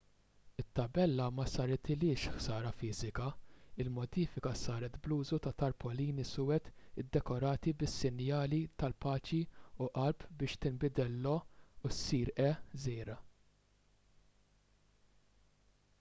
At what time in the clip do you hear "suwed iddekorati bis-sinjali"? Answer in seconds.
6.29-8.61